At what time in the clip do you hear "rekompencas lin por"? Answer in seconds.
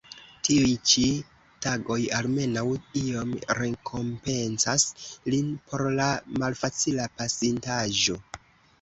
3.61-5.87